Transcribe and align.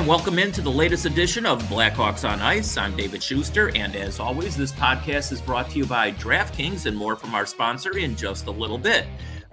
And 0.00 0.08
welcome 0.08 0.38
into 0.38 0.62
the 0.62 0.70
latest 0.70 1.04
edition 1.04 1.44
of 1.44 1.62
Blackhawks 1.64 2.26
on 2.26 2.40
Ice. 2.40 2.78
I'm 2.78 2.96
David 2.96 3.22
Schuster, 3.22 3.70
and 3.76 3.94
as 3.94 4.18
always, 4.18 4.56
this 4.56 4.72
podcast 4.72 5.30
is 5.30 5.42
brought 5.42 5.68
to 5.68 5.76
you 5.76 5.84
by 5.84 6.12
DraftKings 6.12 6.86
and 6.86 6.96
more 6.96 7.16
from 7.16 7.34
our 7.34 7.44
sponsor 7.44 7.98
in 7.98 8.16
just 8.16 8.46
a 8.46 8.50
little 8.50 8.78
bit. 8.78 9.04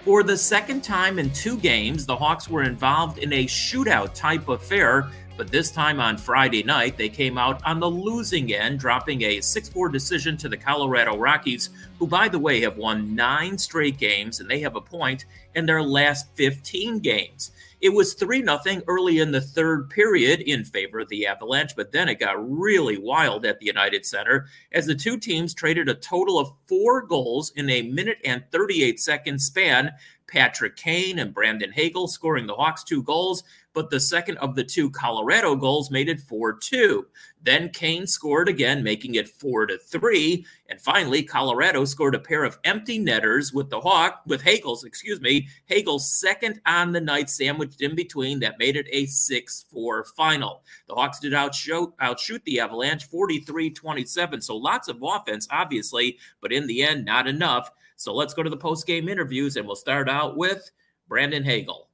For 0.06 0.24
the 0.24 0.38
second 0.38 0.86
time 0.86 1.20
in 1.20 1.32
two 1.32 1.57
games, 1.57 2.06
the 2.06 2.16
Hawks 2.16 2.50
were 2.50 2.64
involved 2.64 3.18
in 3.18 3.34
a 3.34 3.44
shootout 3.44 4.14
type 4.14 4.48
affair, 4.48 5.12
but 5.36 5.52
this 5.52 5.70
time 5.70 6.00
on 6.00 6.18
Friday 6.18 6.64
night, 6.64 6.98
they 6.98 7.10
came 7.10 7.38
out 7.38 7.61
on 7.66 7.82
the 7.82 7.92
losing 7.92 8.54
end, 8.54 8.79
dropping 8.79 9.24
a 9.24 9.42
6 9.42 9.68
4 9.68 9.89
decision 9.89 10.38
to 10.38 10.48
the 10.48 10.56
Colorado 10.56 11.18
Rockies, 11.18 11.71
who, 12.00 12.07
by 12.07 12.29
the 12.29 12.39
way, 12.39 12.61
have 12.61 12.78
won 12.78 13.14
nine 13.14 13.57
straight 13.57 13.98
games 13.98 14.39
and 14.39 14.50
they 14.50 14.61
have 14.61 14.78
a 14.78 14.82
point 14.82 15.25
in 15.56 15.66
their 15.66 15.84
last 15.84 16.34
15 16.36 17.00
games. 17.00 17.52
It 17.80 17.90
was 17.90 18.16
3 18.16 18.44
0 18.44 18.82
early 18.88 19.20
in 19.20 19.32
the 19.32 19.42
third 19.42 19.90
period 19.92 20.42
in 20.42 20.66
favor 20.66 21.00
of 21.00 21.10
the 21.10 21.28
Avalanche, 21.28 21.76
but 21.76 21.92
then 21.92 22.10
it 22.10 22.20
got 22.20 22.50
really 22.50 22.98
wild 22.98 23.46
at 23.46 23.60
the 23.60 23.68
United 23.68 24.04
Center 24.06 24.48
as 24.72 24.88
the 24.88 24.96
two 24.96 25.18
teams 25.18 25.54
traded 25.54 25.88
a 25.88 25.94
total 25.94 26.40
of 26.40 26.54
four 26.66 27.06
goals 27.06 27.52
in 27.56 27.70
a 27.70 27.84
minute 27.84 28.18
and 28.26 28.44
38 28.52 29.00
second 29.00 29.40
span. 29.40 29.92
Patrick 30.28 30.76
Kane 30.76 31.20
and 31.20 31.34
Brandon 31.34 31.72
Hagel 31.72 32.08
scoring 32.08 32.48
the 32.48 32.56
Hawks 32.56 32.84
two 32.84 33.02
goals, 33.03 33.44
but 33.78 33.92
the 33.92 34.00
second 34.00 34.40
of 34.40 34.56
the 34.56 34.64
two 34.64 34.90
Colorado 34.90 35.56
goals 35.56 35.92
made 35.92 36.09
it 36.09 36.20
4 36.20 36.54
2. 36.54 37.06
Then 37.44 37.70
Kane 37.70 38.08
scored 38.08 38.50
again, 38.50 38.81
making 38.81 39.14
it 39.14 39.30
4 39.30 39.67
to 39.67 39.78
3. 39.78 40.44
And 40.67 40.81
finally, 40.81 41.22
Colorado 41.22 41.86
scored 41.86 42.16
a 42.16 42.20
pair 42.20 42.44
of 42.44 42.58
empty 42.64 42.97
netters 42.97 43.53
with 43.53 43.69
the 43.69 43.80
Hawk, 43.80 44.23
with 44.25 44.42
Hagel's, 44.42 44.84
excuse 44.84 45.22
me, 45.22 45.47
Hagel's 45.67 46.11
second 46.19 46.59
on 46.66 46.92
the 46.92 47.00
night 47.00 47.30
sandwiched 47.30 47.84
in 47.84 47.95
between 47.95 48.39
that 48.39 48.58
made 48.58 48.75
it 48.75 48.88
a 48.92 49.06
6 49.06 49.66
4 49.72 50.06
final. 50.06 50.64
The 50.88 50.95
Hawks 50.95 51.19
did 51.19 51.36
outshoot, 51.36 51.94
outshoot 52.00 52.44
the 52.45 52.59
Avalanche 52.59 53.06
43 53.06 53.69
27. 53.69 54.41
So 54.41 54.58
lots 54.58 54.88
of 54.88 55.03
offense, 55.03 55.47
obviously, 55.52 56.17
but 56.41 56.52
in 56.52 56.66
the 56.66 56.81
end, 56.81 57.06
not 57.06 57.28
enough. 57.28 57.69
So 57.95 58.12
let's 58.12 58.34
go 58.34 58.41
to 58.41 58.50
the 58.50 58.58
post 58.58 58.88
game 58.88 59.08
interviews, 59.08 59.56
and 59.56 59.67
we'll 59.67 59.75
start 59.75 60.09
out 60.09 60.36
with 60.36 60.72
Brandon 61.08 61.44
Hagel. 61.44 61.88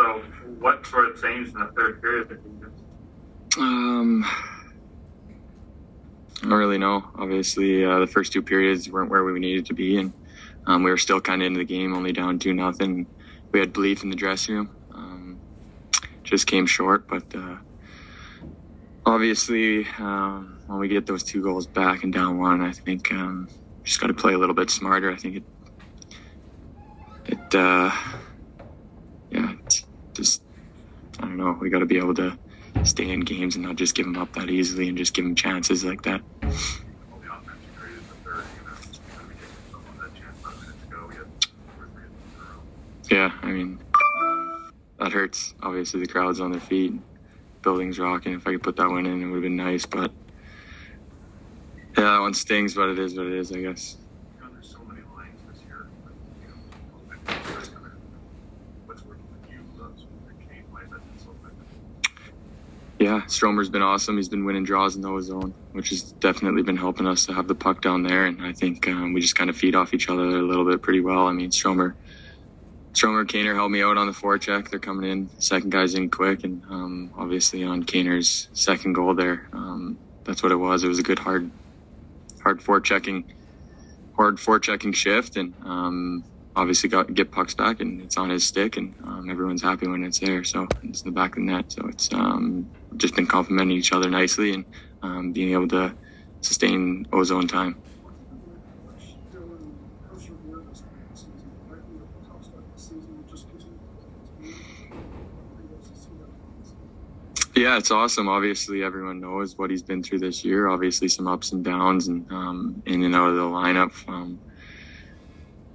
So 0.00 0.22
what 0.60 0.86
sort 0.86 1.10
of 1.10 1.20
changed 1.20 1.52
in 1.52 1.60
the 1.60 1.66
third 1.76 2.00
period? 2.00 2.40
Um, 3.58 4.24
I 6.42 6.48
don't 6.48 6.52
really 6.52 6.78
know. 6.78 7.04
Obviously, 7.18 7.84
uh, 7.84 7.98
the 7.98 8.06
first 8.06 8.32
two 8.32 8.40
periods 8.40 8.88
weren't 8.88 9.10
where 9.10 9.24
we 9.24 9.38
needed 9.38 9.66
to 9.66 9.74
be, 9.74 9.98
and 9.98 10.10
um, 10.66 10.82
we 10.82 10.90
were 10.90 10.96
still 10.96 11.20
kind 11.20 11.42
of 11.42 11.46
into 11.46 11.58
the 11.58 11.66
game, 11.66 11.94
only 11.94 12.12
down 12.12 12.38
two 12.38 12.54
nothing. 12.54 13.06
We 13.52 13.60
had 13.60 13.74
belief 13.74 14.02
in 14.02 14.08
the 14.08 14.16
dressing 14.16 14.54
room. 14.54 14.70
Um, 14.94 15.40
just 16.24 16.46
came 16.46 16.64
short, 16.64 17.06
but 17.06 17.24
uh, 17.34 17.56
obviously, 19.04 19.86
um, 19.98 20.60
when 20.66 20.78
we 20.78 20.88
get 20.88 21.04
those 21.04 21.22
two 21.22 21.42
goals 21.42 21.66
back 21.66 22.04
and 22.04 22.12
down 22.12 22.38
one, 22.38 22.62
I 22.62 22.72
think 22.72 23.12
um, 23.12 23.48
just 23.84 24.00
got 24.00 24.06
to 24.06 24.14
play 24.14 24.32
a 24.32 24.38
little 24.38 24.54
bit 24.54 24.70
smarter. 24.70 25.12
I 25.12 25.16
think 25.16 25.36
it, 25.36 25.44
it, 27.26 27.54
uh, 27.54 27.90
yeah, 29.30 29.52
just 30.20 30.42
I 31.18 31.22
don't 31.22 31.38
know. 31.38 31.56
We 31.60 31.70
got 31.70 31.80
to 31.80 31.86
be 31.86 31.98
able 31.98 32.14
to 32.14 32.38
stay 32.84 33.10
in 33.10 33.20
games 33.20 33.56
and 33.56 33.64
not 33.64 33.76
just 33.76 33.94
give 33.94 34.06
them 34.06 34.16
up 34.16 34.32
that 34.34 34.50
easily 34.50 34.88
and 34.88 34.96
just 34.96 35.14
give 35.14 35.24
them 35.24 35.34
chances 35.34 35.84
like 35.84 36.02
that. 36.02 36.20
Yeah, 43.10 43.32
I 43.42 43.46
mean, 43.46 43.80
that 44.98 45.12
hurts. 45.12 45.54
Obviously, 45.62 46.00
the 46.00 46.06
crowd's 46.06 46.40
on 46.40 46.52
their 46.52 46.60
feet, 46.60 46.92
building's 47.62 47.98
rocking. 47.98 48.34
If 48.34 48.46
I 48.46 48.52
could 48.52 48.62
put 48.62 48.76
that 48.76 48.88
one 48.88 49.06
in, 49.06 49.22
it 49.22 49.26
would 49.26 49.36
have 49.36 49.42
been 49.42 49.56
nice. 49.56 49.84
But 49.84 50.12
yeah, 51.98 52.04
that 52.04 52.20
one 52.20 52.34
stings, 52.34 52.74
but 52.74 52.90
it 52.90 52.98
is 52.98 53.16
what 53.16 53.26
it 53.26 53.32
is, 53.32 53.50
I 53.52 53.62
guess. 53.62 53.96
Yeah, 63.00 63.19
Stromer's 63.30 63.68
been 63.68 63.82
awesome. 63.82 64.16
He's 64.16 64.28
been 64.28 64.44
winning 64.44 64.64
draws 64.64 64.96
in 64.96 65.02
the 65.02 65.20
zone, 65.20 65.54
which 65.72 65.90
has 65.90 66.02
definitely 66.02 66.62
been 66.62 66.76
helping 66.76 67.06
us 67.06 67.24
to 67.26 67.32
have 67.32 67.46
the 67.46 67.54
puck 67.54 67.80
down 67.80 68.02
there. 68.02 68.26
And 68.26 68.42
I 68.42 68.52
think 68.52 68.88
um, 68.88 69.12
we 69.12 69.20
just 69.20 69.36
kind 69.36 69.48
of 69.48 69.56
feed 69.56 69.76
off 69.76 69.94
each 69.94 70.08
other 70.08 70.22
a 70.22 70.42
little 70.42 70.64
bit 70.64 70.82
pretty 70.82 71.00
well. 71.00 71.28
I 71.28 71.32
mean, 71.32 71.52
Stromer, 71.52 71.94
Stromer, 72.92 73.24
Kaner 73.24 73.54
helped 73.54 73.70
me 73.70 73.82
out 73.82 73.96
on 73.96 74.08
the 74.08 74.12
forecheck. 74.12 74.70
They're 74.70 74.80
coming 74.80 75.08
in. 75.08 75.30
second 75.38 75.70
guy's 75.70 75.94
in 75.94 76.10
quick, 76.10 76.42
and 76.42 76.62
um, 76.68 77.10
obviously 77.16 77.62
on 77.62 77.84
Kaner's 77.84 78.48
second 78.52 78.94
goal 78.94 79.14
there, 79.14 79.48
um, 79.52 79.96
that's 80.24 80.42
what 80.42 80.50
it 80.50 80.56
was. 80.56 80.82
It 80.82 80.88
was 80.88 80.98
a 80.98 81.04
good 81.04 81.20
hard, 81.20 81.48
hard 82.42 82.60
forechecking, 82.60 83.24
hard 84.16 84.38
forechecking 84.38 84.94
shift, 84.94 85.36
and 85.36 85.54
um, 85.64 86.24
obviously 86.56 86.88
got 86.88 87.14
get 87.14 87.30
pucks 87.30 87.54
back 87.54 87.80
and 87.80 88.00
it's 88.02 88.16
on 88.16 88.28
his 88.28 88.44
stick 88.44 88.76
and 88.76 88.92
um, 89.04 89.30
everyone's 89.30 89.62
happy 89.62 89.86
when 89.86 90.02
it's 90.02 90.18
there. 90.18 90.42
So 90.42 90.66
it's 90.82 91.02
in 91.02 91.08
the 91.08 91.14
back 91.14 91.36
of 91.36 91.36
the 91.36 91.52
net. 91.52 91.70
So 91.70 91.86
it's 91.86 92.12
um, 92.12 92.68
just 92.96 93.14
been 93.14 93.26
complimenting 93.26 93.76
each 93.76 93.92
other 93.92 94.10
nicely 94.10 94.52
and 94.52 94.64
um, 95.02 95.32
being 95.32 95.52
able 95.52 95.68
to 95.68 95.94
sustain 96.40 97.06
ozone 97.12 97.48
time. 97.48 97.76
Yeah, 107.60 107.76
it's 107.76 107.90
awesome. 107.90 108.26
Obviously, 108.26 108.82
everyone 108.82 109.20
knows 109.20 109.58
what 109.58 109.70
he's 109.70 109.82
been 109.82 110.02
through 110.02 110.20
this 110.20 110.44
year. 110.46 110.68
Obviously, 110.68 111.08
some 111.08 111.26
ups 111.26 111.52
and 111.52 111.62
downs 111.62 112.08
and 112.08 112.26
um, 112.30 112.82
in 112.86 113.02
and 113.02 113.14
out 113.14 113.28
of 113.28 113.36
the 113.36 113.42
lineup. 113.42 113.92
Um, 114.08 114.40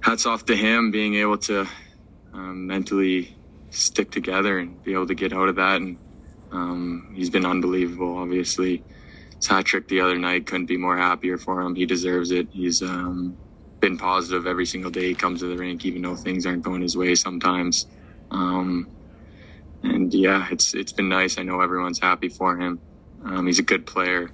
hats 0.00 0.26
off 0.26 0.44
to 0.46 0.56
him 0.56 0.90
being 0.90 1.14
able 1.14 1.38
to 1.38 1.66
um, 2.32 2.66
mentally 2.66 3.36
stick 3.70 4.10
together 4.10 4.58
and 4.58 4.82
be 4.82 4.94
able 4.94 5.06
to 5.06 5.14
get 5.14 5.32
out 5.32 5.48
of 5.48 5.56
that. 5.56 5.80
And 5.80 5.96
um, 6.52 7.12
he's 7.14 7.30
been 7.30 7.46
unbelievable. 7.46 8.18
Obviously, 8.18 8.82
his 9.36 9.46
hat 9.46 9.64
trick 9.64 9.88
the 9.88 10.00
other 10.00 10.18
night 10.18 10.46
couldn't 10.46 10.66
be 10.66 10.76
more 10.76 10.96
happier 10.96 11.38
for 11.38 11.60
him. 11.60 11.74
He 11.74 11.86
deserves 11.86 12.30
it. 12.30 12.48
He's 12.50 12.82
um, 12.82 13.36
been 13.80 13.96
positive 13.98 14.46
every 14.46 14.66
single 14.66 14.90
day 14.90 15.08
he 15.08 15.14
comes 15.14 15.40
to 15.40 15.46
the 15.46 15.56
rink, 15.56 15.84
even 15.84 16.02
though 16.02 16.16
things 16.16 16.46
aren't 16.46 16.62
going 16.62 16.82
his 16.82 16.96
way 16.96 17.14
sometimes. 17.14 17.86
Um, 18.30 18.88
and 19.82 20.12
yeah, 20.12 20.48
it's 20.50 20.74
it's 20.74 20.92
been 20.92 21.08
nice. 21.08 21.38
I 21.38 21.42
know 21.42 21.60
everyone's 21.60 21.98
happy 21.98 22.28
for 22.28 22.58
him. 22.58 22.80
Um, 23.24 23.46
he's 23.46 23.58
a 23.58 23.62
good 23.62 23.86
player. 23.86 24.30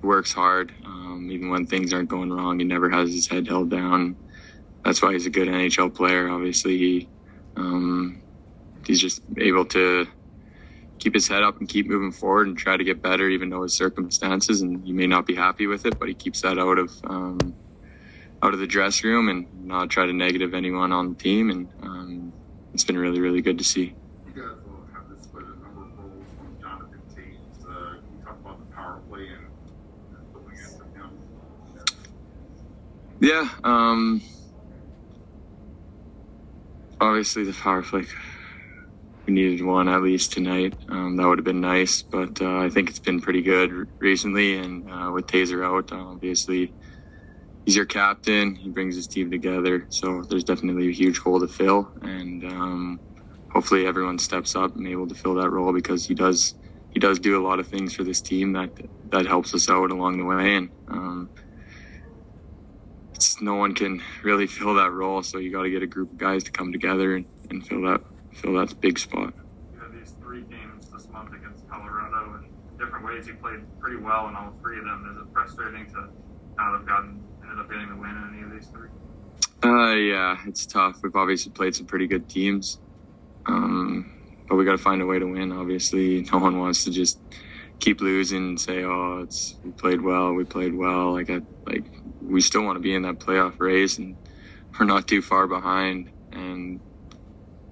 He 0.00 0.06
works 0.06 0.32
hard. 0.32 0.72
Um, 0.84 1.28
even 1.30 1.50
when 1.50 1.66
things 1.66 1.92
aren't 1.92 2.08
going 2.08 2.32
wrong, 2.32 2.58
he 2.58 2.64
never 2.64 2.88
has 2.90 3.12
his 3.12 3.26
head 3.26 3.46
held 3.46 3.70
down 3.70 4.16
that's 4.84 5.02
why 5.02 5.12
he's 5.12 5.26
a 5.26 5.30
good 5.30 5.48
NHL 5.48 5.94
player. 5.94 6.28
Obviously, 6.28 6.78
he 6.78 7.08
um, 7.56 8.22
he's 8.86 9.00
just 9.00 9.20
able 9.36 9.64
to 9.66 10.06
keep 10.98 11.14
his 11.14 11.28
head 11.28 11.42
up 11.42 11.58
and 11.58 11.68
keep 11.68 11.86
moving 11.86 12.12
forward 12.12 12.48
and 12.48 12.56
try 12.56 12.76
to 12.76 12.84
get 12.84 13.00
better, 13.02 13.28
even 13.28 13.50
though 13.50 13.62
his 13.62 13.74
circumstances 13.74 14.62
and 14.62 14.86
you 14.86 14.94
may 14.94 15.06
not 15.06 15.26
be 15.26 15.34
happy 15.34 15.66
with 15.66 15.86
it, 15.86 15.98
but 15.98 16.08
he 16.08 16.14
keeps 16.14 16.42
that 16.42 16.58
out 16.58 16.78
of 16.78 16.92
um, 17.04 17.54
out 18.42 18.54
of 18.54 18.60
the 18.60 18.66
dress 18.66 19.02
room 19.02 19.28
and 19.28 19.46
not 19.66 19.90
try 19.90 20.06
to 20.06 20.12
negative 20.12 20.54
anyone 20.54 20.92
on 20.92 21.10
the 21.10 21.14
team. 21.14 21.50
And 21.50 21.68
um, 21.82 22.32
it's 22.74 22.84
been 22.84 22.98
really, 22.98 23.20
really 23.20 23.42
good 23.42 23.58
to 23.58 23.64
see. 23.64 23.94
You 24.26 24.32
guys 24.34 24.58
will 24.66 24.86
have 24.92 25.08
this 25.08 25.24
split 25.24 25.44
a 25.44 25.48
number 25.48 25.82
of 25.82 25.98
roles 25.98 26.24
from 26.36 26.56
Jonathan 26.60 27.00
Toews. 27.14 27.64
Uh, 27.64 27.94
can 27.94 28.18
you 28.18 28.24
talk 28.24 28.38
about 28.40 28.58
the 28.60 28.74
power 28.74 29.00
play 29.08 29.26
and 29.28 30.34
looking 30.34 30.58
at 30.58 30.70
him? 30.94 31.10
Yeah, 33.20 33.48
um, 33.64 34.22
obviously 37.00 37.44
the 37.44 37.52
power 37.52 37.82
play. 37.82 38.04
We 39.28 39.34
needed 39.34 39.62
one 39.62 39.90
at 39.90 40.02
least 40.02 40.32
tonight. 40.32 40.74
Um, 40.88 41.16
that 41.16 41.28
would 41.28 41.36
have 41.36 41.44
been 41.44 41.60
nice, 41.60 42.00
but 42.00 42.40
uh, 42.40 42.60
I 42.60 42.70
think 42.70 42.88
it's 42.88 42.98
been 42.98 43.20
pretty 43.20 43.42
good 43.42 43.86
recently. 43.98 44.56
And 44.56 44.90
uh, 44.90 45.10
with 45.12 45.26
Tazer 45.26 45.62
out, 45.62 45.92
obviously 45.92 46.72
he's 47.66 47.76
your 47.76 47.84
captain. 47.84 48.54
He 48.54 48.70
brings 48.70 48.96
his 48.96 49.06
team 49.06 49.30
together, 49.30 49.84
so 49.90 50.22
there's 50.22 50.44
definitely 50.44 50.88
a 50.88 50.92
huge 50.92 51.18
hole 51.18 51.40
to 51.40 51.46
fill. 51.46 51.92
And 52.00 52.42
um, 52.44 53.00
hopefully 53.52 53.86
everyone 53.86 54.18
steps 54.18 54.56
up 54.56 54.74
and 54.76 54.88
able 54.88 55.06
to 55.06 55.14
fill 55.14 55.34
that 55.34 55.50
role 55.50 55.74
because 55.74 56.06
he 56.06 56.14
does. 56.14 56.54
He 56.92 56.98
does 56.98 57.18
do 57.18 57.38
a 57.38 57.44
lot 57.46 57.60
of 57.60 57.66
things 57.66 57.92
for 57.94 58.04
this 58.04 58.22
team 58.22 58.54
that 58.54 58.70
that 59.10 59.26
helps 59.26 59.52
us 59.52 59.68
out 59.68 59.90
along 59.90 60.16
the 60.16 60.24
way. 60.24 60.54
And 60.54 60.70
um, 60.88 61.28
no 63.42 63.56
one 63.56 63.74
can 63.74 64.02
really 64.22 64.46
fill 64.46 64.74
that 64.76 64.90
role. 64.90 65.22
So 65.22 65.36
you 65.36 65.52
got 65.52 65.64
to 65.64 65.70
get 65.70 65.82
a 65.82 65.86
group 65.86 66.12
of 66.12 66.16
guys 66.16 66.44
to 66.44 66.50
come 66.50 66.72
together 66.72 67.14
and, 67.14 67.26
and 67.50 67.66
fill 67.66 67.82
that 67.82 68.00
fill 68.32 68.54
that's 68.54 68.74
big 68.74 68.98
spot. 68.98 69.34
You 69.74 69.80
had 69.80 69.92
these 69.92 70.14
three 70.20 70.42
games 70.42 70.90
this 70.90 71.08
month 71.08 71.32
against 71.34 71.68
Colorado, 71.68 72.34
and 72.34 72.78
different 72.78 73.04
ways 73.06 73.26
you 73.26 73.34
played 73.34 73.60
pretty 73.80 73.96
well 73.96 74.28
in 74.28 74.36
all 74.36 74.52
three 74.62 74.78
of 74.78 74.84
them. 74.84 75.08
Is 75.12 75.26
it 75.26 75.32
frustrating 75.32 75.86
to 75.92 76.08
not 76.56 76.78
have 76.78 76.86
gotten 76.86 77.22
ended 77.42 77.58
up 77.58 77.70
getting 77.70 77.88
the 77.88 77.96
win 77.96 78.10
in 78.10 78.34
any 78.34 78.42
of 78.44 78.52
these 78.52 78.68
three? 78.68 78.88
Uh, 79.62 79.94
yeah, 79.94 80.36
it's 80.46 80.66
tough. 80.66 81.00
We've 81.02 81.16
obviously 81.16 81.52
played 81.52 81.74
some 81.74 81.86
pretty 81.86 82.06
good 82.06 82.28
teams. 82.28 82.78
Um, 83.46 84.12
but 84.48 84.56
we 84.56 84.64
got 84.64 84.72
to 84.72 84.78
find 84.78 85.02
a 85.02 85.06
way 85.06 85.18
to 85.18 85.26
win. 85.26 85.52
Obviously, 85.52 86.22
no 86.32 86.38
one 86.38 86.58
wants 86.58 86.84
to 86.84 86.90
just 86.90 87.18
keep 87.80 88.00
losing 88.00 88.48
and 88.48 88.60
say, 88.60 88.84
"Oh, 88.84 89.20
it's 89.22 89.56
we 89.64 89.70
played 89.72 90.00
well, 90.00 90.32
we 90.32 90.44
played 90.44 90.74
well." 90.74 91.12
Like 91.12 91.30
I 91.30 91.40
like 91.66 91.84
we 92.22 92.40
still 92.40 92.62
want 92.62 92.76
to 92.76 92.80
be 92.80 92.94
in 92.94 93.02
that 93.02 93.18
playoff 93.18 93.58
race, 93.58 93.98
and 93.98 94.16
we're 94.78 94.86
not 94.86 95.08
too 95.08 95.22
far 95.22 95.46
behind, 95.46 96.10
and 96.32 96.80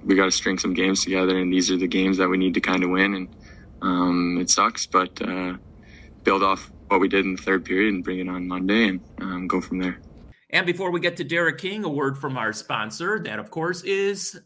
we 0.06 0.14
got 0.14 0.26
to 0.26 0.30
string 0.30 0.58
some 0.58 0.72
games 0.72 1.02
together, 1.02 1.36
and 1.36 1.52
these 1.52 1.70
are 1.70 1.76
the 1.76 1.88
games 1.88 2.16
that 2.18 2.28
we 2.28 2.38
need 2.38 2.54
to 2.54 2.60
kind 2.60 2.84
of 2.84 2.90
win. 2.90 3.14
And 3.14 3.28
um, 3.82 4.38
it 4.40 4.48
sucks, 4.48 4.86
but 4.86 5.20
uh, 5.20 5.56
build 6.22 6.42
off 6.42 6.70
what 6.86 7.00
we 7.00 7.08
did 7.08 7.24
in 7.24 7.34
the 7.34 7.42
third 7.42 7.64
period 7.64 7.92
and 7.92 8.04
bring 8.04 8.20
it 8.20 8.28
on 8.28 8.46
Monday 8.46 8.88
and 8.88 9.00
um, 9.20 9.48
go 9.48 9.60
from 9.60 9.80
there. 9.80 9.98
And 10.50 10.64
before 10.64 10.92
we 10.92 11.00
get 11.00 11.16
to 11.16 11.24
Derek 11.24 11.58
King, 11.58 11.84
a 11.84 11.88
word 11.88 12.16
from 12.16 12.38
our 12.38 12.52
sponsor. 12.52 13.18
That, 13.18 13.40
of 13.40 13.50
course, 13.50 13.82
is 13.82 14.40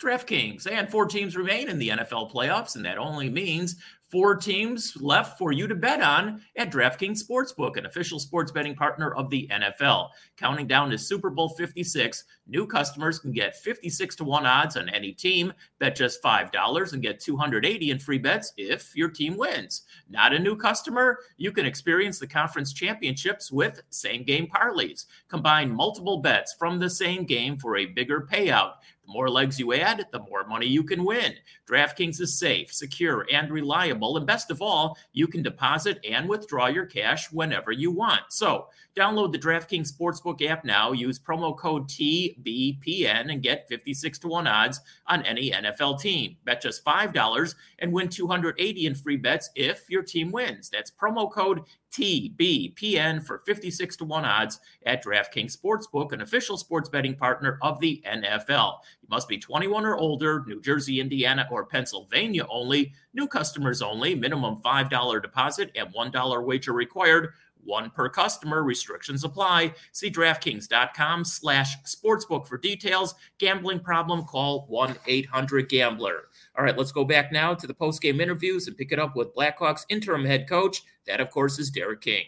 DraftKings. 0.00 0.70
And 0.70 0.88
four 0.88 1.06
teams 1.06 1.36
remain 1.36 1.68
in 1.68 1.80
the 1.80 1.88
NFL 1.88 2.32
playoffs, 2.32 2.76
and 2.76 2.84
that 2.84 2.96
only 2.96 3.28
means 3.28 3.76
four 4.12 4.36
teams 4.36 4.94
left 5.00 5.38
for 5.38 5.52
you 5.52 5.66
to 5.66 5.74
bet 5.74 6.02
on 6.02 6.42
at 6.56 6.70
DraftKings 6.70 7.24
Sportsbook, 7.24 7.78
an 7.78 7.86
official 7.86 8.20
sports 8.20 8.52
betting 8.52 8.74
partner 8.74 9.14
of 9.14 9.30
the 9.30 9.48
NFL. 9.50 10.10
Counting 10.36 10.66
down 10.66 10.90
to 10.90 10.98
Super 10.98 11.30
Bowl 11.30 11.48
56, 11.48 12.24
new 12.46 12.66
customers 12.66 13.18
can 13.18 13.32
get 13.32 13.56
56 13.56 14.14
to 14.16 14.24
1 14.24 14.44
odds 14.44 14.76
on 14.76 14.90
any 14.90 15.12
team. 15.12 15.50
Bet 15.78 15.96
just 15.96 16.22
$5 16.22 16.92
and 16.92 17.02
get 17.02 17.20
280 17.20 17.90
in 17.90 17.98
free 17.98 18.18
bets 18.18 18.52
if 18.58 18.94
your 18.94 19.08
team 19.08 19.38
wins. 19.38 19.82
Not 20.10 20.34
a 20.34 20.38
new 20.38 20.56
customer? 20.56 21.18
You 21.38 21.50
can 21.50 21.64
experience 21.64 22.18
the 22.18 22.26
conference 22.26 22.74
championships 22.74 23.50
with 23.50 23.80
same 23.88 24.24
game 24.24 24.46
parlays. 24.46 25.06
Combine 25.28 25.74
multiple 25.74 26.18
bets 26.18 26.54
from 26.58 26.78
the 26.78 26.90
same 26.90 27.24
game 27.24 27.56
for 27.56 27.78
a 27.78 27.86
bigger 27.86 28.28
payout. 28.30 28.72
The 29.04 29.12
more 29.12 29.28
legs 29.28 29.58
you 29.58 29.72
add, 29.72 30.06
the 30.12 30.20
more 30.20 30.46
money 30.46 30.66
you 30.66 30.84
can 30.84 31.04
win. 31.04 31.34
DraftKings 31.68 32.20
is 32.20 32.38
safe, 32.38 32.72
secure, 32.72 33.26
and 33.32 33.50
reliable. 33.50 34.16
And 34.16 34.26
best 34.26 34.50
of 34.50 34.62
all, 34.62 34.96
you 35.12 35.26
can 35.26 35.42
deposit 35.42 35.98
and 36.08 36.28
withdraw 36.28 36.68
your 36.68 36.86
cash 36.86 37.32
whenever 37.32 37.72
you 37.72 37.90
want. 37.90 38.22
So 38.30 38.68
download 38.96 39.32
the 39.32 39.38
DraftKings 39.38 39.92
Sportsbook 39.92 40.42
app 40.46 40.64
now. 40.64 40.92
Use 40.92 41.18
promo 41.18 41.56
code 41.56 41.88
TBPN 41.88 43.32
and 43.32 43.42
get 43.42 43.68
56 43.68 44.18
to 44.20 44.28
1 44.28 44.46
odds 44.46 44.80
on 45.06 45.22
any 45.22 45.50
NFL 45.50 46.00
team. 46.00 46.36
Bet 46.44 46.60
just 46.60 46.84
$5 46.84 47.54
and 47.78 47.92
win 47.92 48.08
280 48.08 48.86
in 48.86 48.94
free 48.94 49.16
bets 49.16 49.50
if 49.54 49.88
your 49.88 50.02
team 50.02 50.30
wins. 50.30 50.68
That's 50.70 50.90
promo 50.90 51.30
code 51.30 51.62
TBPN 51.92 53.24
for 53.24 53.40
56 53.40 53.96
to 53.96 54.04
1 54.04 54.24
odds 54.24 54.60
at 54.86 55.04
DraftKings 55.04 55.56
Sportsbook, 55.56 56.12
an 56.12 56.22
official 56.22 56.56
sports 56.56 56.88
betting 56.88 57.14
partner 57.14 57.58
of 57.62 57.78
the 57.80 58.02
NFL. 58.06 58.78
You 59.02 59.08
must 59.10 59.28
be 59.28 59.38
21 59.38 59.84
or 59.84 59.96
older, 59.96 60.44
New 60.46 60.60
Jersey, 60.60 61.00
Indiana, 61.00 61.46
or 61.50 61.66
Pennsylvania 61.66 62.46
only, 62.48 62.92
new 63.12 63.26
customers 63.26 63.82
only, 63.82 64.14
minimum 64.14 64.62
$5 64.62 65.22
deposit 65.22 65.70
and 65.74 65.92
$1 65.94 66.46
wager 66.46 66.72
required. 66.72 67.34
One 67.64 67.90
per 67.90 68.08
customer. 68.08 68.62
Restrictions 68.62 69.24
apply. 69.24 69.74
See 69.92 70.10
DraftKings.com 70.10 71.24
slash 71.24 71.76
sportsbook 71.84 72.46
for 72.46 72.58
details. 72.58 73.14
Gambling 73.38 73.80
problem, 73.80 74.24
call 74.24 74.68
1-800-GAMBLER. 74.70 76.28
All 76.58 76.64
right, 76.64 76.76
let's 76.76 76.92
go 76.92 77.04
back 77.04 77.32
now 77.32 77.54
to 77.54 77.66
the 77.66 77.74
post-game 77.74 78.20
interviews 78.20 78.66
and 78.66 78.76
pick 78.76 78.92
it 78.92 78.98
up 78.98 79.16
with 79.16 79.34
Blackhawks 79.34 79.84
interim 79.88 80.24
head 80.24 80.48
coach. 80.48 80.82
That, 81.06 81.20
of 81.20 81.30
course, 81.30 81.58
is 81.58 81.70
Derek 81.70 82.00
King. 82.00 82.24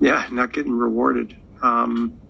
Yeah, 0.00 0.26
not 0.30 0.52
getting 0.52 0.76
rewarded. 0.76 1.36
Um, 1.62 2.20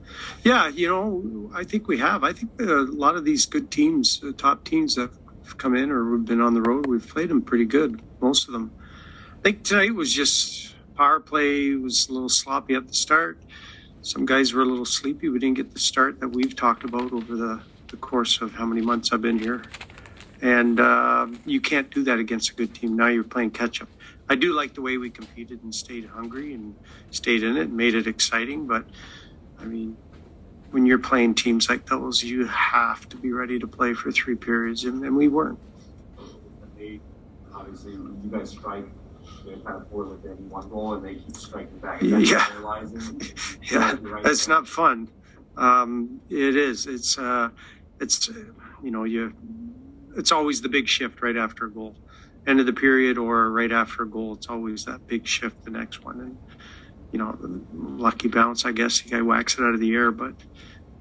yeah, 0.45 0.69
you 0.69 0.89
know, 0.89 1.51
I 1.55 1.65
think 1.65 1.89
we 1.89 1.99
have. 1.99 2.25
I 2.25 2.33
think 2.33 2.53
a 2.61 2.65
lot 2.65 3.17
of 3.17 3.25
these 3.25 3.45
good 3.45 3.71
teams, 3.71 4.21
the 4.21 4.33
top 4.33 4.65
teams 4.65 4.95
that 4.95 5.11
have 5.45 5.59
come 5.59 5.77
in 5.77 5.91
or 5.91 6.11
we've 6.11 6.25
been 6.25 6.41
on 6.41 6.55
the 6.55 6.63
road, 6.63 6.87
we've 6.87 7.07
played 7.07 7.29
them 7.29 7.43
pretty 7.43 7.65
good, 7.65 8.01
most 8.21 8.47
of 8.47 8.53
them. 8.53 8.73
I 9.39 9.43
think 9.43 9.65
tonight 9.65 9.95
was 9.95 10.13
just 10.13 10.76
power 10.97 11.21
play 11.21 11.75
was 11.75 12.09
a 12.09 12.13
little 12.13 12.29
sloppy 12.29 12.75
at 12.75 12.89
the 12.89 12.95
start. 12.95 13.39
Some 14.03 14.25
guys 14.25 14.53
were 14.53 14.63
a 14.63 14.65
little 14.65 14.85
sleepy. 14.85 15.29
We 15.29 15.39
didn't 15.39 15.57
get 15.57 15.73
the 15.73 15.81
start 15.81 16.21
that 16.21 16.29
we've 16.29 16.55
talked 16.55 16.85
about 16.85 17.13
over 17.13 17.37
the, 17.37 17.61
the 17.89 17.97
course 17.97 18.41
of 18.41 18.53
how 18.55 18.65
many 18.65 18.81
months 18.81 19.13
I've 19.13 19.23
been 19.23 19.39
here. 19.39 19.65
And 20.43 20.81
uh, 20.81 21.27
you 21.45 21.61
can't 21.61 21.91
do 21.91 22.05
that 22.05 22.19
against 22.19 22.51
a 22.51 22.55
good 22.55 22.75
team. 22.75 22.97
Now 22.97 23.09
you're 23.09 23.25
playing 23.25 23.51
catch 23.51 23.83
up. 23.83 23.89
I 24.29 24.35
do 24.35 24.53
like 24.53 24.75
the 24.75 24.83
way 24.83 24.97
we 24.97 25.11
competed 25.11 25.63
and 25.63 25.75
stayed 25.75 26.07
hungry 26.07 26.55
and 26.55 26.75
stayed 27.11 27.43
in 27.43 27.57
it 27.57 27.63
and 27.63 27.77
made 27.77 27.95
it 27.95 28.07
exciting. 28.07 28.67
But 28.67 28.85
I 29.59 29.65
mean, 29.65 29.97
when 30.71 30.85
you're 30.85 30.99
playing 30.99 31.35
teams 31.35 31.69
like 31.69 31.87
those, 31.87 32.23
you 32.23 32.47
have 32.47 33.09
to 33.09 33.17
be 33.17 33.33
ready 33.33 33.59
to 33.59 33.67
play 33.67 33.95
for 33.95 34.11
three 34.11 34.35
periods, 34.35 34.85
and, 34.85 35.03
and 35.05 35.17
we 35.17 35.29
weren't. 35.29 35.59
They, 36.77 37.01
obviously, 37.55 37.93
you 37.93 38.29
guys 38.31 38.51
strike 38.51 38.87
they 39.47 39.55
kind 39.57 39.83
of 39.83 40.25
any 40.25 40.35
one 40.49 40.69
goal 40.69 40.95
and 40.95 41.05
they 41.05 41.15
keep 41.15 41.37
striking 41.37 41.79
back. 41.79 42.03
Yeah, 42.03 42.47
yeah, 43.71 43.97
that's 44.23 44.49
not 44.49 44.67
fun. 44.67 45.09
Um, 45.57 46.21
it 46.29 46.57
is. 46.57 46.87
It's 46.87 47.19
uh, 47.19 47.51
it's 48.01 48.29
you 48.83 48.91
know 48.91 49.05
you. 49.05 49.33
It's 50.17 50.33
always 50.33 50.61
the 50.61 50.69
big 50.69 50.89
shift 50.89 51.23
right 51.23 51.37
after 51.37 51.67
a 51.67 51.71
goal, 51.71 51.97
end 52.47 52.61
of 52.61 52.67
the 52.67 52.73
period 52.73 53.19
or 53.19 53.51
right 53.51 53.73
after 53.73 54.03
a 54.03 54.09
goal. 54.09 54.35
It's 54.35 54.49
always 54.49 54.85
that 54.87 55.07
big 55.07 55.27
shift, 55.27 55.65
the 55.65 55.71
next 55.71 56.05
one, 56.05 56.21
and 56.21 56.39
you 57.13 57.19
know, 57.19 57.37
lucky 57.73 58.29
bounce. 58.29 58.65
I 58.65 58.73
guess 58.73 59.01
the 59.01 59.11
guy 59.11 59.23
whacks 59.23 59.59
it 59.59 59.63
out 59.63 59.75
of 59.75 59.81
the 59.81 59.95
air, 59.95 60.11
but 60.11 60.35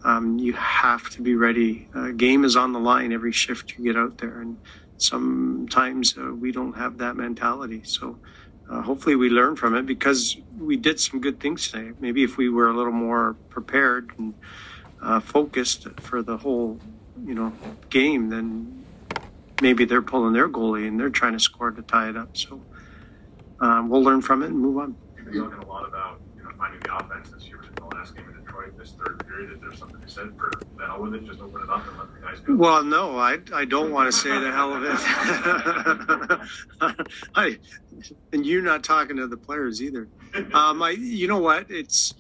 um, 0.06 0.38
you 0.38 0.54
have 0.54 1.10
to 1.10 1.24
be 1.24 1.36
ready. 1.36 1.90
Uh, 1.96 2.12
game 2.12 2.46
is 2.46 2.56
on 2.56 2.74
the 2.74 2.80
line 2.80 3.12
every 3.12 3.32
shift 3.32 3.74
you 3.76 3.84
get 3.84 4.00
out 4.00 4.20
there, 4.20 4.40
and 4.40 4.60
sometimes 4.98 6.16
uh, 6.16 6.32
we 6.34 6.52
don't 6.52 6.78
have 6.78 7.00
that 7.00 7.16
mentality. 7.16 7.82
So 7.84 8.20
uh, 8.70 8.84
hopefully 8.84 9.16
we 9.16 9.30
learn 9.30 9.56
from 9.56 9.76
it 9.76 9.88
because 9.88 10.38
we 10.60 10.78
did 10.78 11.00
some 11.00 11.22
good 11.22 11.40
things 11.40 11.70
today. 11.70 11.92
Maybe 12.00 12.24
if 12.24 12.38
we 12.38 12.50
were 12.50 12.70
a 12.70 12.74
little 12.78 12.94
more 12.94 13.38
prepared 13.50 14.12
and 14.20 14.36
uh, 15.02 15.20
focused 15.22 15.88
for 16.02 16.22
the 16.22 16.38
whole, 16.38 16.80
you 17.26 17.34
know, 17.34 17.52
game, 17.90 18.30
then 18.30 18.86
maybe 19.60 19.86
they're 19.86 20.04
pulling 20.04 20.34
their 20.34 20.50
goalie 20.50 20.88
and 20.88 21.00
they're 21.00 21.10
trying 21.10 21.34
to 21.34 21.40
score 21.40 21.72
to 21.72 21.82
tie 21.82 22.10
it 22.10 22.16
up. 22.16 22.38
So 22.38 22.62
um, 23.60 23.90
we'll 23.90 24.04
learn 24.04 24.22
from 24.22 24.44
it 24.44 24.48
and 24.48 24.60
move 24.60 24.78
on. 24.78 24.98
Been 25.16 25.26
talking 25.26 25.64
a 25.64 25.66
lot 25.66 25.88
about 25.88 26.22
you 26.38 26.44
know 26.44 26.52
finding 26.60 26.80
the 26.82 26.96
offense 26.96 27.32
this 27.32 27.48
year 27.48 27.58
in 27.64 27.74
the 27.74 28.52
last 28.74 28.76
game 28.78 28.78
in 28.78 28.78
Detroit. 28.78 28.78
This 28.78 28.94
third 28.94 29.28
period, 29.28 29.52
is 29.54 29.60
there 29.62 29.74
something 29.74 30.02
you 30.02 30.08
said 30.08 30.36
for 30.38 30.52
the 30.78 30.86
hell 30.86 31.02
with 31.02 31.16
it? 31.16 31.26
Just 31.26 31.40
open 31.42 31.62
it 31.62 31.70
up 31.70 31.88
and 31.88 31.98
let 31.98 32.14
the 32.14 32.20
guys 32.22 32.40
go. 32.40 32.56
Well, 32.56 32.84
no, 32.84 33.18
I 33.18 33.40
I 33.54 33.66
don't 33.66 33.92
want 33.92 34.12
to 34.12 34.18
say 34.18 34.30
the 34.30 34.52
hell 34.52 34.74
of 34.74 34.84
it. 34.84 34.98
I 37.36 37.58
and 38.34 38.46
you're 38.46 38.62
not 38.62 38.84
talking 38.84 39.18
to 39.18 39.28
the 39.28 39.38
players 39.38 39.82
either. 39.82 40.08
Um, 40.54 40.82
I 40.82 40.92
you 40.92 41.28
know 41.28 41.40
what? 41.40 41.70
It's 41.70 42.14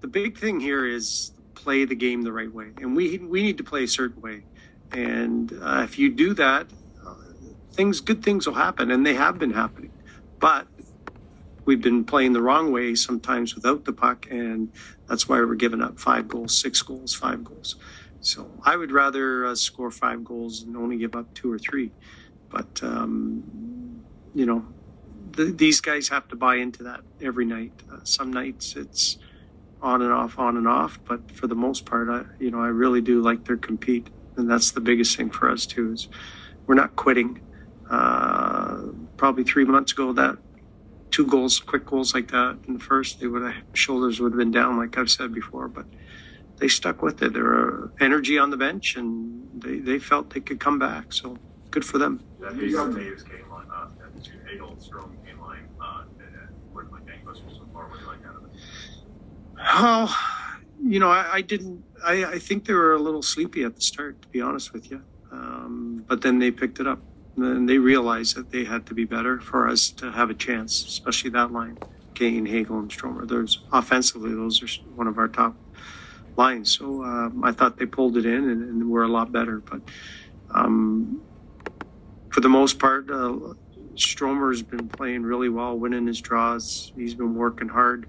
the 0.00 0.08
big 0.08 0.38
thing 0.38 0.60
here 0.60 0.86
is 0.86 1.32
play 1.54 1.84
the 1.84 1.94
game 1.94 2.22
the 2.22 2.32
right 2.32 2.52
way, 2.52 2.68
and 2.78 2.96
we 2.96 3.18
we 3.18 3.42
need 3.42 3.58
to 3.58 3.64
play 3.64 3.84
a 3.84 3.88
certain 3.88 4.20
way. 4.22 4.44
And 4.90 5.52
uh, 5.60 5.82
if 5.84 5.98
you 5.98 6.10
do 6.10 6.32
that, 6.34 6.66
uh, 7.06 7.14
things 7.72 8.00
good 8.00 8.22
things 8.22 8.46
will 8.46 8.54
happen, 8.54 8.90
and 8.90 9.04
they 9.04 9.14
have 9.14 9.38
been 9.38 9.52
happening. 9.52 9.92
But 10.38 10.66
we've 11.68 11.82
been 11.82 12.02
playing 12.02 12.32
the 12.32 12.40
wrong 12.40 12.72
way 12.72 12.94
sometimes 12.94 13.54
without 13.54 13.84
the 13.84 13.92
puck, 13.92 14.26
and 14.30 14.72
that's 15.06 15.28
why 15.28 15.38
we're 15.38 15.54
giving 15.54 15.82
up 15.82 16.00
five 16.00 16.26
goals, 16.26 16.58
six 16.58 16.80
goals, 16.80 17.14
five 17.14 17.44
goals. 17.44 17.76
So 18.20 18.50
I 18.64 18.74
would 18.74 18.90
rather 18.90 19.44
uh, 19.44 19.54
score 19.54 19.90
five 19.90 20.24
goals 20.24 20.62
and 20.62 20.74
only 20.78 20.96
give 20.96 21.14
up 21.14 21.34
two 21.34 21.52
or 21.52 21.58
three. 21.58 21.92
But 22.48 22.82
um, 22.82 24.02
you 24.34 24.46
know, 24.46 24.66
the, 25.32 25.44
these 25.44 25.82
guys 25.82 26.08
have 26.08 26.26
to 26.28 26.36
buy 26.36 26.56
into 26.56 26.84
that 26.84 27.00
every 27.20 27.44
night. 27.44 27.74
Uh, 27.92 27.98
some 28.02 28.32
nights 28.32 28.74
it's 28.74 29.18
on 29.82 30.00
and 30.00 30.10
off, 30.10 30.38
on 30.38 30.56
and 30.56 30.66
off. 30.66 30.98
But 31.04 31.30
for 31.32 31.48
the 31.48 31.54
most 31.54 31.84
part, 31.84 32.08
I 32.08 32.24
you 32.42 32.50
know 32.50 32.62
I 32.62 32.68
really 32.68 33.02
do 33.02 33.20
like 33.20 33.44
their 33.44 33.58
compete, 33.58 34.08
and 34.36 34.50
that's 34.50 34.70
the 34.70 34.80
biggest 34.80 35.18
thing 35.18 35.28
for 35.28 35.50
us 35.50 35.66
too. 35.66 35.92
Is 35.92 36.08
we're 36.66 36.76
not 36.76 36.96
quitting. 36.96 37.42
Uh, 37.90 38.88
probably 39.16 39.44
three 39.44 39.64
months 39.64 39.92
ago, 39.92 40.12
that 40.12 40.36
two 41.10 41.26
goals, 41.26 41.58
quick 41.58 41.86
goals 41.86 42.14
like 42.14 42.30
that 42.30 42.58
in 42.66 42.74
the 42.74 42.80
first, 42.80 43.20
they 43.20 43.26
would 43.26 43.42
have 43.42 43.62
shoulders 43.72 44.20
would 44.20 44.32
have 44.32 44.38
been 44.38 44.50
down, 44.50 44.76
like 44.76 44.96
I've 44.98 45.10
said 45.10 45.32
before. 45.34 45.68
But 45.68 45.86
they 46.58 46.68
stuck 46.68 47.02
with 47.02 47.22
it. 47.22 47.32
There 47.32 47.44
were 47.44 47.92
energy 48.00 48.38
on 48.38 48.50
the 48.50 48.56
bench, 48.56 48.96
and 48.96 49.48
they, 49.54 49.78
they 49.78 49.98
felt 49.98 50.30
they 50.30 50.40
could 50.40 50.60
come 50.60 50.78
back. 50.78 51.12
So 51.12 51.36
good 51.70 51.84
for 51.84 51.98
them. 51.98 52.22
That 52.40 52.54
Hagel 52.54 52.86
Toews 52.88 53.28
game 53.28 53.50
line, 53.50 53.66
uh, 53.72 53.88
that 53.98 54.28
Hagel 54.46 54.76
Strome 54.76 55.24
game 55.24 55.40
line, 55.40 55.68
uh, 55.80 56.04
worked 56.72 56.92
like 56.92 57.06
gangbusters 57.06 57.56
so 57.56 57.66
far. 57.72 57.88
What 57.88 57.98
do 57.98 58.04
you 58.04 58.06
like 58.06 58.26
out 58.26 58.36
of 58.36 58.44
it? 58.44 58.50
Oh, 59.60 60.16
you 60.82 61.00
know, 61.00 61.10
I, 61.10 61.34
I 61.34 61.40
didn't. 61.40 61.84
I, 62.04 62.24
I 62.24 62.38
think 62.38 62.64
they 62.64 62.74
were 62.74 62.94
a 62.94 62.98
little 62.98 63.22
sleepy 63.22 63.64
at 63.64 63.74
the 63.74 63.82
start, 63.82 64.22
to 64.22 64.28
be 64.28 64.40
honest 64.40 64.72
with 64.72 64.90
you. 64.90 65.02
Um, 65.32 66.04
but 66.06 66.22
then 66.22 66.38
they 66.38 66.50
picked 66.50 66.80
it 66.80 66.86
up 66.86 67.00
and 67.42 67.68
they 67.68 67.78
realized 67.78 68.36
that 68.36 68.50
they 68.50 68.64
had 68.64 68.86
to 68.86 68.94
be 68.94 69.04
better 69.04 69.40
for 69.40 69.68
us 69.68 69.90
to 69.90 70.10
have 70.12 70.30
a 70.30 70.34
chance, 70.34 70.84
especially 70.84 71.30
that 71.30 71.52
line, 71.52 71.78
Kane, 72.14 72.46
Hagel, 72.46 72.78
and 72.78 72.90
Stromer. 72.90 73.26
There's 73.26 73.62
offensively, 73.72 74.34
those 74.34 74.62
are 74.62 74.68
one 74.94 75.06
of 75.06 75.18
our 75.18 75.28
top 75.28 75.54
lines. 76.36 76.76
So 76.76 77.02
um, 77.02 77.42
I 77.44 77.52
thought 77.52 77.76
they 77.76 77.86
pulled 77.86 78.16
it 78.16 78.24
in 78.26 78.48
and, 78.48 78.62
and 78.62 78.90
were 78.90 79.02
a 79.02 79.08
lot 79.08 79.32
better. 79.32 79.58
But 79.58 79.82
um, 80.54 81.20
for 82.30 82.40
the 82.40 82.48
most 82.48 82.78
part, 82.78 83.10
uh, 83.10 83.54
Stromer's 83.94 84.62
been 84.62 84.88
playing 84.88 85.24
really 85.24 85.48
well, 85.48 85.76
winning 85.76 86.06
his 86.06 86.20
draws. 86.20 86.92
He's 86.94 87.14
been 87.14 87.34
working 87.34 87.68
hard, 87.68 88.06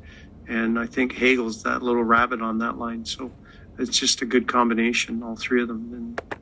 and 0.47 0.77
I 0.77 0.85
think 0.85 1.13
Hagel's 1.13 1.63
that 1.63 1.81
little 1.81 2.03
rabbit 2.03 2.41
on 2.41 2.59
that 2.59 2.77
line. 2.77 3.03
So 3.05 3.31
it's 3.79 3.97
just 3.97 4.21
a 4.21 4.25
good 4.25 4.47
combination, 4.47 5.23
all 5.23 5.35
three 5.35 5.61
of 5.61 5.67
them. 5.67 5.93
And 5.93 6.39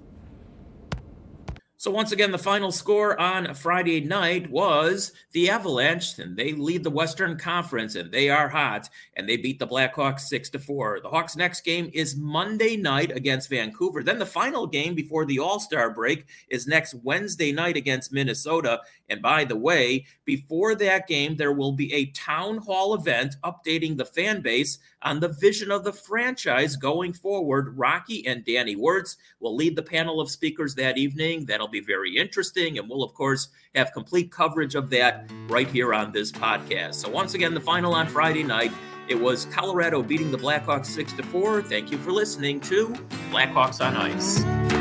so 1.88 1.92
once 1.92 2.12
again, 2.12 2.34
the 2.34 2.38
final 2.38 2.70
score 2.70 3.18
on 3.18 3.54
Friday 3.54 4.02
night 4.02 4.52
was 4.52 5.14
the 5.32 5.50
Avalanche, 5.50 6.20
and 6.20 6.36
they 6.36 6.52
lead 6.52 6.84
the 6.84 6.90
Western 6.90 7.38
Conference, 7.38 7.96
and 7.96 8.12
they 8.12 8.30
are 8.30 8.50
hot, 8.50 8.90
and 9.16 9.28
they 9.28 9.38
beat 9.38 9.58
the 9.58 9.66
Blackhawks 9.66 10.20
six 10.20 10.50
to 10.50 10.60
four. 10.60 11.00
The 11.00 11.08
Hawks' 11.08 11.38
next 11.38 11.62
game 11.62 11.90
is 11.94 12.18
Monday 12.18 12.76
night 12.76 13.16
against 13.16 13.50
Vancouver. 13.50 14.04
Then 14.04 14.20
the 14.20 14.26
final 14.26 14.68
game 14.68 14.96
before 14.96 15.24
the 15.24 15.40
All 15.40 15.62
Star 15.62 15.90
break 15.90 16.26
is 16.50 16.68
next 16.68 16.94
Wednesday 16.94 17.54
night 17.54 17.78
against 17.78 18.12
Minnesota. 18.12 18.82
And 19.08 19.22
by 19.22 19.46
the 19.46 19.56
way, 19.56 20.08
before 20.26 20.76
that 20.76 21.08
game, 21.08 21.38
there 21.38 21.54
will 21.54 21.72
be 21.72 21.94
a 21.94 22.08
town 22.08 22.58
hall 22.58 22.96
event 22.96 23.38
updating 23.46 23.96
the 23.96 24.04
fan 24.04 24.42
base 24.42 24.80
on 25.08 25.22
the 25.22 25.30
vision 25.30 25.72
of 25.72 25.86
the 25.86 25.94
franchise 25.94 26.76
going 26.76 27.14
forward. 27.14 27.78
Rocky 27.78 28.28
and 28.28 28.44
Danny 28.44 28.76
Wirtz 28.76 29.16
will 29.40 29.56
lead 29.56 29.78
the 29.78 29.82
panel 29.82 30.20
of 30.20 30.30
speakers 30.30 30.76
that 30.76 30.98
evening. 30.98 31.46
That'll 31.46 31.70
be 31.70 31.80
very 31.80 32.18
interesting. 32.18 32.78
And 32.78 32.90
we'll, 32.90 33.04
of 33.04 33.14
course, 33.14 33.48
have 33.74 33.94
complete 33.94 34.32
coverage 34.32 34.76
of 34.76 34.90
that 34.90 35.32
right 35.48 35.70
here 35.70 35.94
on 35.94 36.12
this 36.12 36.30
podcast. 36.32 36.96
So, 36.96 37.10
once 37.10 37.36
again, 37.36 37.54
the 37.54 37.62
final 37.62 37.94
on 37.94 38.08
Friday 38.08 38.44
night. 38.44 38.72
It 39.08 39.18
was 39.18 39.46
Colorado 39.46 40.04
beating 40.04 40.32
the 40.32 40.38
Blackhawks 40.38 40.88
6 40.88 41.14
to 41.14 41.24
4. 41.24 41.62
Thank 41.62 41.92
you 41.92 41.98
for 41.98 42.12
listening 42.12 42.60
to 42.62 42.90
Blackhawks 43.32 43.80
on 43.80 43.96
Ice. 43.96 44.77